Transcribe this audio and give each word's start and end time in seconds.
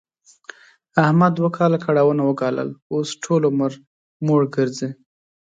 احمد 1.05 1.31
دوه 1.39 1.49
کاله 1.57 1.77
کړاوونه 1.85 2.21
و 2.25 2.31
ګالل، 2.41 2.69
اوس 2.93 3.09
ټول 3.23 3.41
عمر 3.51 3.71
موړ 4.25 4.41
ګرځي. 4.55 4.89